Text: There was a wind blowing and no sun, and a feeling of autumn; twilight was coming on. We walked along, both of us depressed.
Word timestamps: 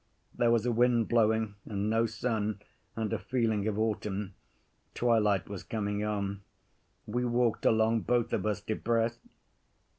There 0.33 0.49
was 0.49 0.65
a 0.65 0.71
wind 0.71 1.09
blowing 1.09 1.53
and 1.63 1.87
no 1.87 2.07
sun, 2.07 2.59
and 2.95 3.13
a 3.13 3.19
feeling 3.19 3.67
of 3.67 3.77
autumn; 3.77 4.33
twilight 4.95 5.47
was 5.47 5.61
coming 5.61 6.03
on. 6.03 6.41
We 7.05 7.23
walked 7.23 7.67
along, 7.67 7.99
both 8.01 8.33
of 8.33 8.47
us 8.47 8.61
depressed. 8.61 9.21